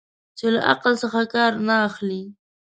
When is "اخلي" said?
1.87-2.23